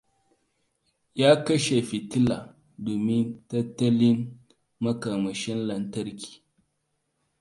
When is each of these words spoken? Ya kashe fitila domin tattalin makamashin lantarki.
Ya 1.19 1.31
kashe 1.45 1.77
fitila 1.89 2.37
domin 2.83 3.25
tattalin 3.49 4.17
makamashin 4.83 5.59
lantarki. 5.67 6.31